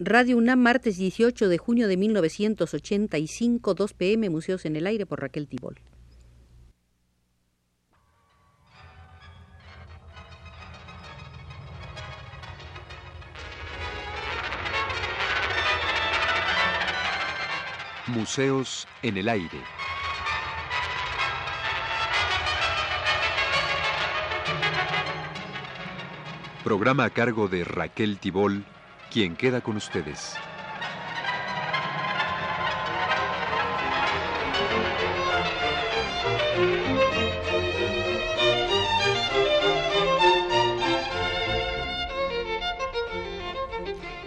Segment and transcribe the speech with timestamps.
[0.00, 5.20] Radio UNAM, martes 18 de junio de 1985, 2 pm, Museos en el Aire por
[5.20, 5.78] Raquel Tibol.
[18.08, 19.60] Museos en el Aire.
[26.64, 28.64] Programa a cargo de Raquel Tibol,
[29.14, 30.34] quien queda con ustedes.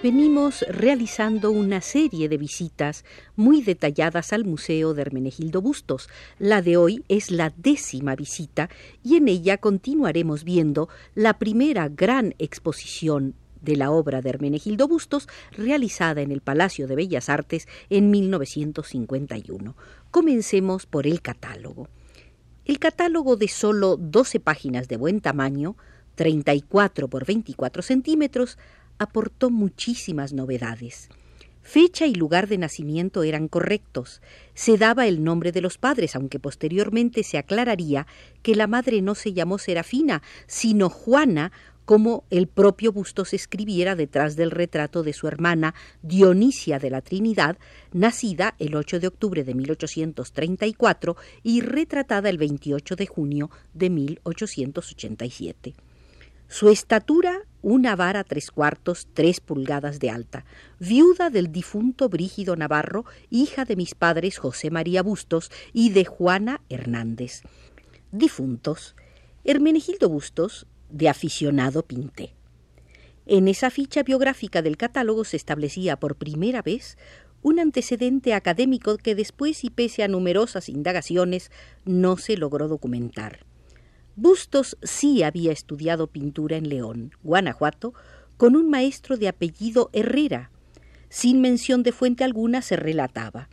[0.02, 3.04] venimos realizando una serie de visitas
[3.36, 6.08] muy detalladas al Museo de Hermenegildo Bustos.
[6.40, 8.70] La de hoy es la décima visita
[9.04, 15.28] y en ella continuaremos viendo la primera gran exposición de la obra de Hermenegildo Bustos
[15.52, 19.76] realizada en el Palacio de Bellas Artes en 1951.
[20.12, 21.88] Comencemos por el catálogo.
[22.66, 25.78] El catálogo de solo 12 páginas de buen tamaño,
[26.16, 28.58] 34 por 24 centímetros,
[28.98, 31.10] aportó muchísimas novedades.
[31.68, 34.22] Fecha y lugar de nacimiento eran correctos.
[34.54, 38.08] Se daba el nombre de los padres, aunque posteriormente se aclararía
[38.42, 41.52] que la madre no se llamó Serafina, sino Juana,
[41.88, 47.58] como el propio Bustos escribiera detrás del retrato de su hermana Dionisia de la Trinidad,
[47.94, 55.76] nacida el 8 de octubre de 1834 y retratada el 28 de junio de 1887.
[56.50, 60.44] Su estatura, una vara tres cuartos, tres pulgadas de alta,
[60.80, 66.60] viuda del difunto Brígido Navarro, hija de mis padres José María Bustos y de Juana
[66.68, 67.44] Hernández.
[68.12, 68.94] Difuntos.
[69.46, 72.34] Hermenegildo Bustos, de aficionado pinté.
[73.26, 76.98] En esa ficha biográfica del catálogo se establecía por primera vez
[77.42, 81.52] un antecedente académico que después y pese a numerosas indagaciones
[81.86, 83.46] no se logró documentar.
[84.16, 87.94] Bustos sí había estudiado pintura en León, Guanajuato,
[88.38, 90.52] con un maestro de apellido Herrera.
[91.10, 93.50] Sin mención de fuente alguna se relataba.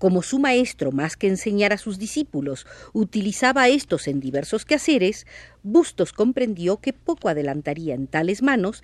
[0.00, 5.26] Como su maestro, más que enseñar a sus discípulos, utilizaba estos en diversos quehaceres,
[5.62, 8.82] Bustos comprendió que poco adelantaría en tales manos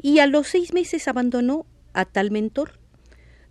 [0.00, 2.78] y a los seis meses abandonó a tal mentor.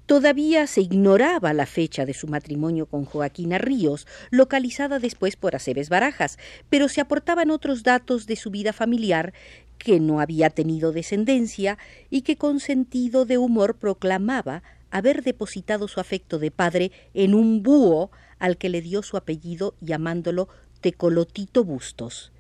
[0.08, 5.90] Todavía se ignoraba la fecha de su matrimonio con Joaquina Ríos, localizada después por Aceves
[5.90, 6.40] Barajas,
[6.72, 9.32] pero se aportaban otros datos de su vida familiar
[9.78, 11.78] que no había tenido descendencia
[12.10, 17.64] y que con sentido de humor proclamaba haber depositado su afecto de padre en un
[17.64, 20.48] búho al que le dio su apellido llamándolo
[20.82, 22.32] Tecolotito Bustos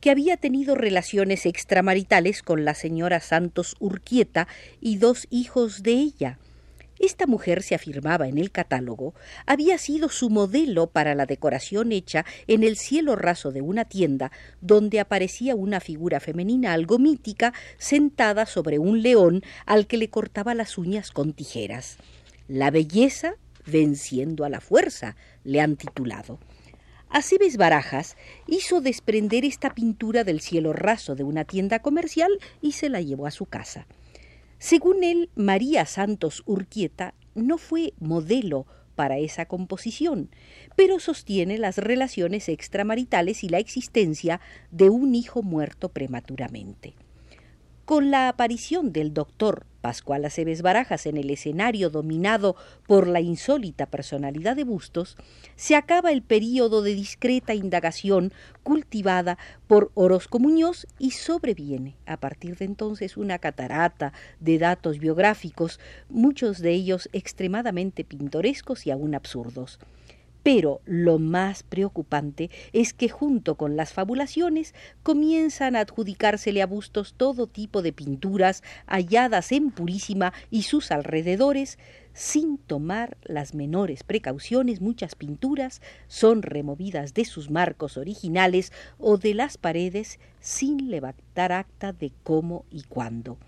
[0.00, 4.46] que había tenido relaciones extramaritales con la señora Santos Urquieta
[4.78, 6.38] y dos hijos de ella,
[6.98, 9.14] esta mujer, se afirmaba en el catálogo,
[9.46, 14.32] había sido su modelo para la decoración hecha en el cielo raso de una tienda,
[14.60, 20.54] donde aparecía una figura femenina algo mítica sentada sobre un león al que le cortaba
[20.54, 21.98] las uñas con tijeras.
[22.48, 23.34] La belleza
[23.66, 26.38] venciendo a la fuerza, le han titulado.
[27.08, 28.16] Aceves Barajas
[28.46, 33.26] hizo desprender esta pintura del cielo raso de una tienda comercial y se la llevó
[33.26, 33.86] a su casa.
[34.64, 40.30] Según él, María Santos Urquieta no fue modelo para esa composición,
[40.74, 46.94] pero sostiene las relaciones extramaritales y la existencia de un hijo muerto prematuramente.
[47.84, 52.56] Con la aparición del doctor Pascual Aceves Barajas en el escenario dominado
[52.86, 55.18] por la insólita personalidad de Bustos,
[55.56, 59.36] se acaba el período de discreta indagación cultivada
[59.66, 65.78] por Orozco Muñoz y sobreviene a partir de entonces una catarata de datos biográficos,
[66.08, 69.78] muchos de ellos extremadamente pintorescos y aún absurdos.
[70.44, 77.14] Pero lo más preocupante es que junto con las fabulaciones comienzan a adjudicársele a Bustos
[77.16, 81.78] todo tipo de pinturas halladas en Purísima y sus alrededores,
[82.12, 89.32] sin tomar las menores precauciones, muchas pinturas son removidas de sus marcos originales o de
[89.32, 93.38] las paredes sin levantar acta de cómo y cuándo.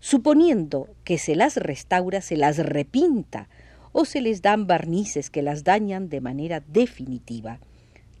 [0.00, 3.48] Suponiendo que se las restaura, se las repinta,
[3.92, 7.60] o se les dan barnices que las dañan de manera definitiva.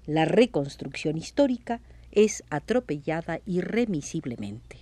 [0.06, 1.80] La reconstrucción histórica
[2.10, 4.76] es atropellada irremisiblemente.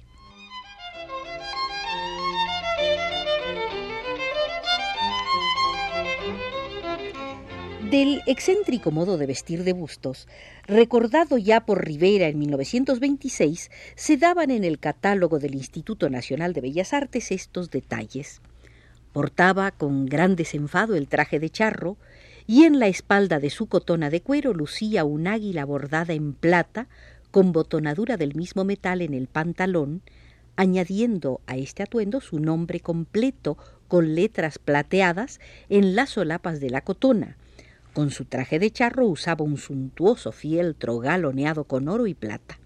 [7.90, 10.28] Del excéntrico modo de vestir de Bustos,
[10.68, 16.60] recordado ya por Rivera en 1926, se daban en el catálogo del Instituto Nacional de
[16.60, 18.40] Bellas Artes estos detalles.
[19.12, 21.96] Portaba con gran desenfado el traje de charro,
[22.46, 26.88] y en la espalda de su cotona de cuero lucía un águila bordada en plata,
[27.30, 30.02] con botonadura del mismo metal en el pantalón,
[30.56, 33.56] añadiendo a este atuendo su nombre completo
[33.88, 37.36] con letras plateadas en las solapas de la cotona,
[37.92, 42.58] con su traje de charro usaba un suntuoso fieltro galoneado con oro y plata.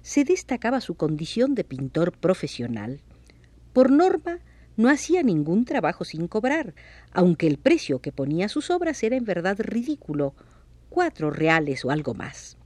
[0.00, 3.00] Se destacaba su condición de pintor profesional.
[3.74, 4.38] Por norma,
[4.78, 6.74] no hacía ningún trabajo sin cobrar,
[7.12, 10.34] aunque el precio que ponía sus obras era en verdad ridículo,
[10.88, 12.56] cuatro reales o algo más.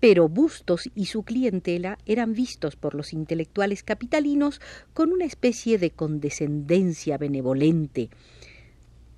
[0.00, 4.62] Pero Bustos y su clientela eran vistos por los intelectuales capitalinos
[4.94, 8.08] con una especie de condescendencia benevolente,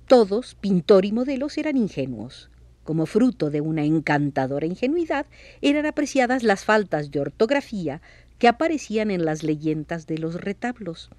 [0.07, 2.49] todos, pintor y modelos, eran ingenuos.
[2.85, 5.25] Como fruto de una encantadora ingenuidad,
[5.61, 8.01] eran apreciadas las faltas de ortografía
[8.39, 11.09] que aparecían en las leyendas de los retablos.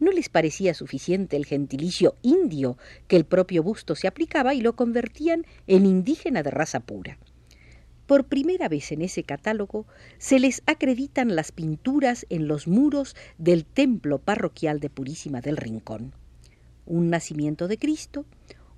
[0.00, 4.76] No les parecía suficiente el gentilicio indio que el propio busto se aplicaba y lo
[4.76, 7.18] convertían en indígena de raza pura.
[8.06, 9.86] Por primera vez en ese catálogo
[10.18, 16.14] se les acreditan las pinturas en los muros del templo parroquial de Purísima del Rincón
[16.88, 18.24] un nacimiento de Cristo,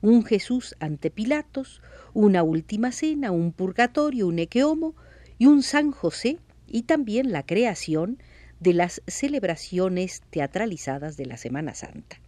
[0.02, 1.81] un Jesús ante Pilatos,
[2.12, 4.94] una última cena, un purgatorio, un equeomo
[5.38, 8.19] y un San José y también la creación
[8.60, 12.20] de las celebraciones teatralizadas de la Semana Santa.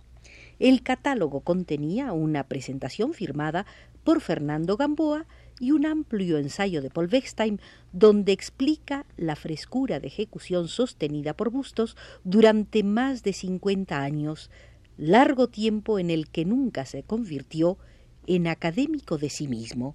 [0.58, 3.66] El catálogo contenía una presentación firmada
[4.04, 5.26] por Fernando Gamboa
[5.60, 7.60] y un amplio ensayo de Paul Wechstein
[7.92, 14.50] donde explica la frescura de ejecución sostenida por Bustos durante más de 50 años
[14.96, 17.78] largo tiempo en el que nunca se convirtió
[18.26, 19.94] en académico de sí mismo.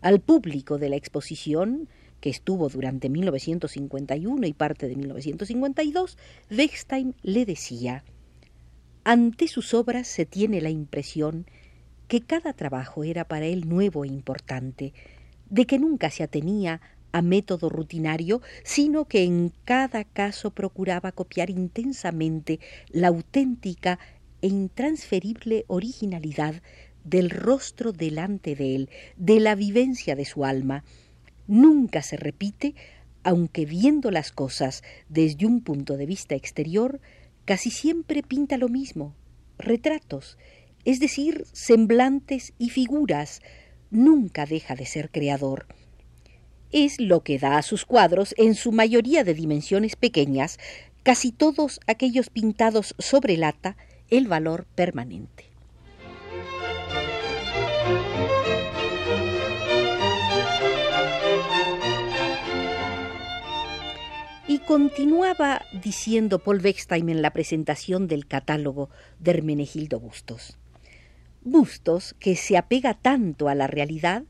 [0.00, 1.88] Al público de la exposición,
[2.26, 6.18] que estuvo durante 1951 y parte de 1952,
[6.50, 8.02] Wechstein le decía
[9.04, 11.46] Ante sus obras se tiene la impresión
[12.08, 14.92] que cada trabajo era para él nuevo e importante,
[15.50, 16.80] de que nunca se atenía
[17.12, 22.58] a método rutinario, sino que en cada caso procuraba copiar intensamente
[22.88, 24.00] la auténtica
[24.42, 26.60] e intransferible originalidad
[27.04, 30.82] del rostro delante de él, de la vivencia de su alma.
[31.46, 32.74] Nunca se repite,
[33.22, 37.00] aunque viendo las cosas desde un punto de vista exterior,
[37.44, 39.14] casi siempre pinta lo mismo,
[39.58, 40.38] retratos,
[40.84, 43.40] es decir, semblantes y figuras,
[43.90, 45.66] nunca deja de ser creador
[46.72, 50.58] es lo que da a sus cuadros, en su mayoría de dimensiones pequeñas,
[51.02, 53.76] casi todos aquellos pintados sobre lata,
[54.10, 55.55] el valor permanente.
[64.64, 70.56] Continuaba diciendo Paul Wechstein en la presentación del catálogo de Hermenegildo Bustos.
[71.42, 74.24] Bustos, que se apega tanto a la realidad,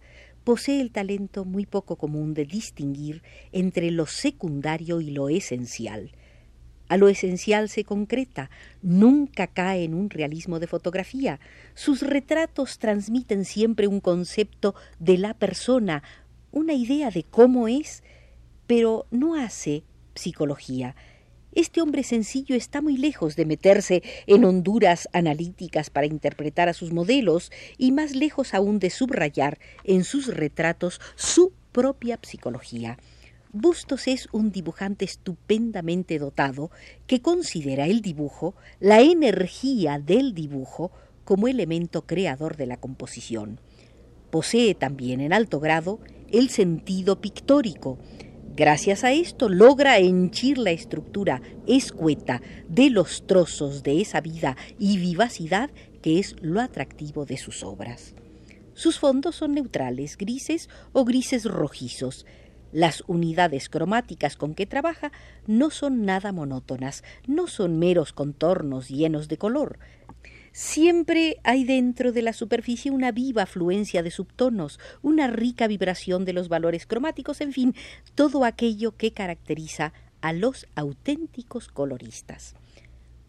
[0.44, 6.12] posee el talento muy poco común de distinguir entre lo secundario y lo esencial.
[6.88, 8.50] A lo esencial se concreta,
[8.82, 11.40] nunca cae en un realismo de fotografía.
[11.74, 16.02] Sus retratos transmiten siempre un concepto de la persona,
[16.52, 18.02] una idea de cómo es,
[18.66, 19.84] pero no hace
[20.16, 20.96] psicología,
[21.56, 26.92] este hombre sencillo está muy lejos de meterse en honduras analíticas para interpretar a sus
[26.92, 32.98] modelos y más lejos aún de subrayar en sus retratos su propia psicología.
[33.54, 36.70] Bustos es un dibujante estupendamente dotado
[37.06, 40.92] que considera el dibujo, la energía del dibujo,
[41.24, 43.60] como elemento creador de la composición.
[44.30, 47.96] Posee también en alto grado el sentido pictórico,
[48.56, 54.96] Gracias a esto logra henchir la estructura escueta de los trozos de esa vida y
[54.96, 55.68] vivacidad
[56.00, 58.14] que es lo atractivo de sus obras.
[58.72, 62.24] Sus fondos son neutrales, grises o grises rojizos.
[62.72, 65.12] Las unidades cromáticas con que trabaja
[65.46, 69.78] no son nada monótonas, no son meros contornos llenos de color,
[70.58, 76.32] Siempre hay dentro de la superficie una viva afluencia de subtonos, una rica vibración de
[76.32, 77.74] los valores cromáticos, en fin,
[78.14, 82.54] todo aquello que caracteriza a los auténticos coloristas.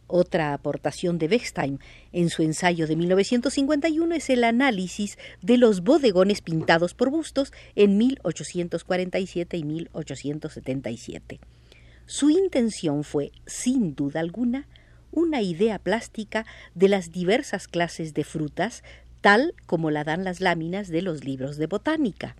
[0.07, 1.81] Otra aportación de Bechstein
[2.13, 7.97] en su ensayo de 1951 es el análisis de los bodegones pintados por Bustos en
[7.97, 11.41] 1847 y 1877.
[12.05, 14.65] Su intención fue, sin duda alguna,
[15.11, 16.45] una idea plástica
[16.75, 18.83] de las diversas clases de frutas,
[19.21, 22.35] tal como la dan las láminas de los libros de botánica.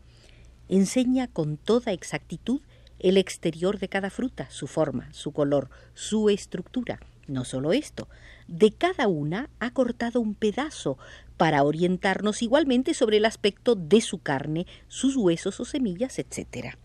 [0.69, 2.61] Enseña con toda exactitud
[2.99, 6.99] el exterior de cada fruta, su forma, su color, su estructura.
[7.27, 8.07] No solo esto,
[8.47, 10.97] de cada una ha cortado un pedazo
[11.35, 16.77] para orientarnos igualmente sobre el aspecto de su carne, sus huesos o semillas, etc.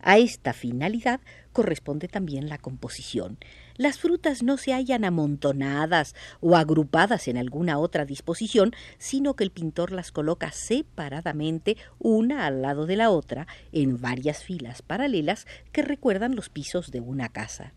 [0.00, 1.20] A esta finalidad
[1.52, 3.38] corresponde también la composición.
[3.76, 9.50] Las frutas no se hallan amontonadas o agrupadas en alguna otra disposición, sino que el
[9.50, 15.82] pintor las coloca separadamente una al lado de la otra en varias filas paralelas que
[15.82, 17.72] recuerdan los pisos de una casa.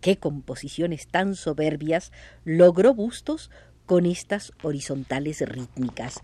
[0.00, 2.12] Qué composiciones tan soberbias
[2.44, 3.50] logró Bustos
[3.86, 6.22] con estas horizontales rítmicas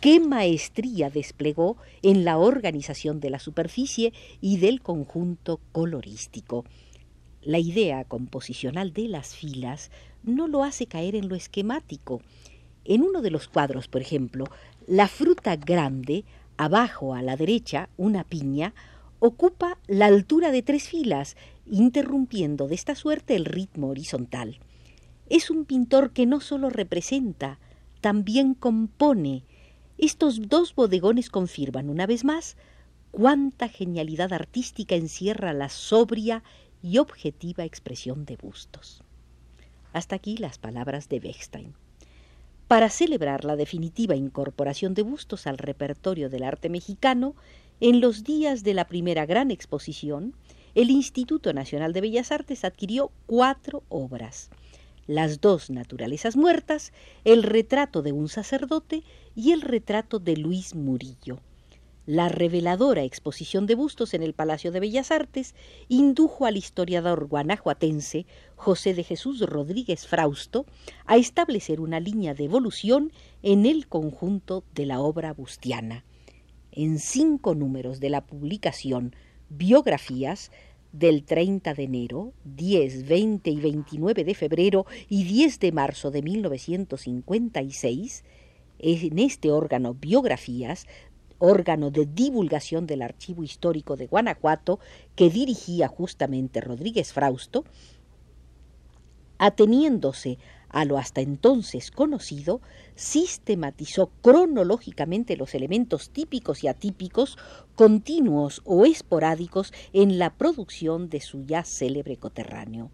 [0.00, 6.64] qué maestría desplegó en la organización de la superficie y del conjunto colorístico.
[7.46, 9.92] La idea composicional de las filas
[10.24, 12.20] no lo hace caer en lo esquemático.
[12.84, 14.46] En uno de los cuadros, por ejemplo,
[14.88, 16.24] la fruta grande,
[16.56, 18.74] abajo a la derecha, una piña,
[19.20, 21.36] ocupa la altura de tres filas,
[21.70, 24.58] interrumpiendo de esta suerte el ritmo horizontal.
[25.30, 27.60] Es un pintor que no sólo representa,
[28.00, 29.44] también compone,
[29.98, 32.56] estos dos bodegones confirman una vez más
[33.12, 36.42] cuánta genialidad artística encierra la sobria
[36.86, 39.02] y objetiva expresión de Bustos.
[39.92, 41.74] Hasta aquí las palabras de Bechstein.
[42.68, 47.34] Para celebrar la definitiva incorporación de Bustos al repertorio del arte mexicano,
[47.80, 50.34] en los días de la primera gran exposición,
[50.76, 54.50] el Instituto Nacional de Bellas Artes adquirió cuatro obras
[55.08, 56.92] las dos naturalezas muertas,
[57.24, 59.04] el retrato de un sacerdote
[59.36, 61.38] y el retrato de Luis Murillo.
[62.06, 65.56] La reveladora exposición de bustos en el Palacio de Bellas Artes
[65.88, 70.66] indujo al historiador guanajuatense José de Jesús Rodríguez Frausto
[71.06, 76.04] a establecer una línea de evolución en el conjunto de la obra bustiana.
[76.70, 79.16] En cinco números de la publicación
[79.48, 80.52] Biografías
[80.92, 86.22] del 30 de enero, 10, 20 y 29 de febrero y 10 de marzo de
[86.22, 88.22] 1956,
[88.78, 90.86] en este órgano Biografías,
[91.38, 94.78] órgano de divulgación del Archivo Histórico de Guanajuato,
[95.14, 97.64] que dirigía justamente Rodríguez Frausto,
[99.38, 100.38] ateniéndose
[100.68, 102.60] a lo hasta entonces conocido,
[102.96, 107.38] sistematizó cronológicamente los elementos típicos y atípicos,
[107.74, 112.90] continuos o esporádicos en la producción de su ya célebre coterráneo.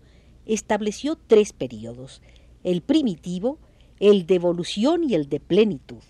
[0.46, 2.22] Estableció tres períodos,
[2.62, 3.58] el primitivo,
[4.00, 6.02] el de evolución y el de plenitud.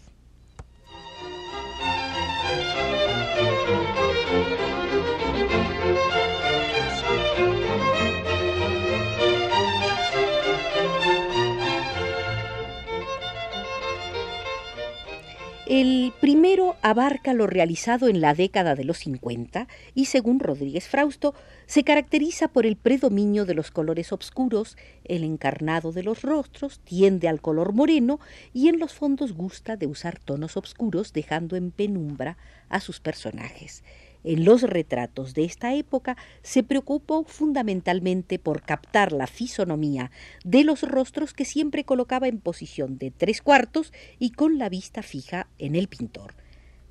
[15.74, 21.34] El primero abarca lo realizado en la década de los 50 y, según Rodríguez Frausto,
[21.64, 27.26] se caracteriza por el predominio de los colores oscuros, el encarnado de los rostros tiende
[27.26, 28.20] al color moreno
[28.52, 32.36] y en los fondos gusta de usar tonos oscuros dejando en penumbra
[32.68, 33.82] a sus personajes.
[34.24, 40.10] En los retratos de esta época se preocupó fundamentalmente por captar la fisonomía
[40.44, 45.02] de los rostros que siempre colocaba en posición de tres cuartos y con la vista
[45.02, 46.34] fija en el pintor.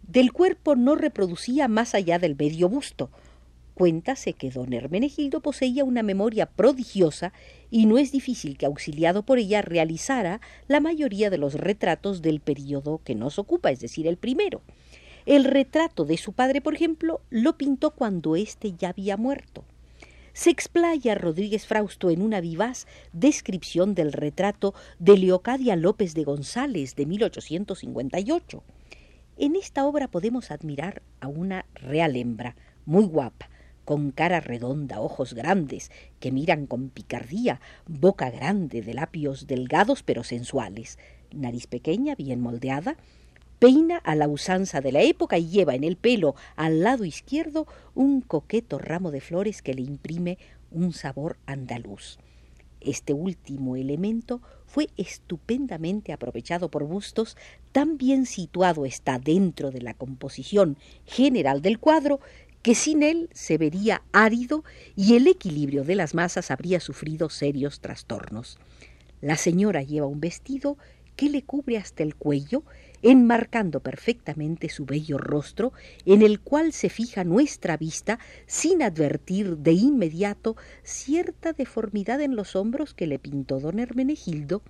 [0.07, 3.09] Del cuerpo no reproducía más allá del medio busto.
[3.73, 7.31] Cuéntase que don Hermenegildo poseía una memoria prodigiosa
[7.69, 12.41] y no es difícil que, auxiliado por ella, realizara la mayoría de los retratos del
[12.41, 14.61] período que nos ocupa, es decir, el primero.
[15.25, 19.63] El retrato de su padre, por ejemplo, lo pintó cuando éste ya había muerto.
[20.33, 26.95] Se explaya Rodríguez Frausto en una vivaz descripción del retrato de Leocadia López de González
[26.95, 28.63] de 1858.
[29.37, 33.49] En esta obra podemos admirar a una real hembra, muy guapa,
[33.85, 40.23] con cara redonda, ojos grandes, que miran con picardía, boca grande, de labios delgados pero
[40.23, 40.97] sensuales,
[41.31, 42.95] nariz pequeña, bien moldeada,
[43.61, 47.67] peina a la usanza de la época y lleva en el pelo al lado izquierdo
[47.93, 50.39] un coqueto ramo de flores que le imprime
[50.71, 52.17] un sabor andaluz.
[52.79, 57.37] Este último elemento fue estupendamente aprovechado por Bustos,
[57.71, 60.75] tan bien situado está dentro de la composición
[61.05, 62.19] general del cuadro
[62.63, 64.63] que sin él se vería árido
[64.95, 68.57] y el equilibrio de las masas habría sufrido serios trastornos.
[69.21, 70.79] La señora lleva un vestido
[71.15, 72.63] que le cubre hasta el cuello
[73.01, 75.73] enmarcando perfectamente su bello rostro,
[76.05, 82.55] en el cual se fija nuestra vista sin advertir de inmediato cierta deformidad en los
[82.55, 84.61] hombros que le pintó don Hermenegildo,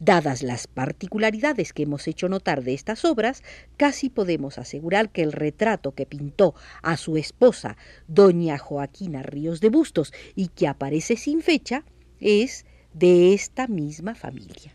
[0.00, 3.42] Dadas las particularidades que hemos hecho notar de estas obras,
[3.76, 7.76] casi podemos asegurar que el retrato que pintó a su esposa,
[8.08, 11.84] doña Joaquina Ríos de Bustos, y que aparece sin fecha,
[12.20, 14.74] es de esta misma familia.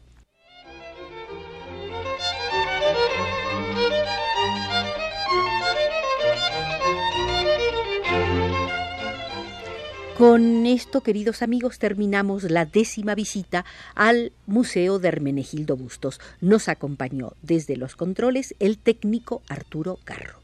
[10.20, 13.64] Con esto, queridos amigos, terminamos la décima visita
[13.96, 16.20] al Museo de Hermenegildo Bustos.
[16.42, 20.42] Nos acompañó desde los controles el técnico Arturo Carro.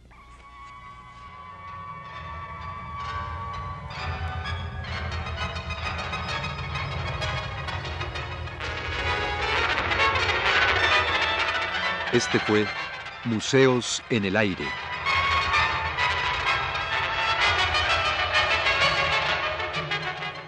[12.13, 12.65] Este fue
[13.25, 14.84] Museos en el Aire.